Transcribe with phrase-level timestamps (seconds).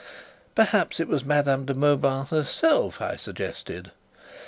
[0.55, 3.91] "Perhaps it was Madame de Mauban herself," I suggested.